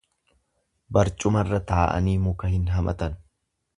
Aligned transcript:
Barcumarra 0.97 1.59
taa'anii 1.73 2.17
muka 2.25 2.51
hin 2.55 2.65
hamatan. 2.79 3.19